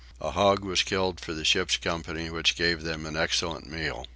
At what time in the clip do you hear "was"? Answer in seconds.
0.65-0.81